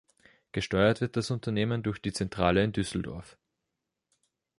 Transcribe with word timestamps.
Gesteuert 0.51 0.99
wird 0.99 1.15
das 1.15 1.29
Unternehmen 1.29 1.83
durch 1.83 2.01
die 2.01 2.11
Zentrale 2.11 2.63
in 2.63 2.71
Düsseldorf. 2.73 3.37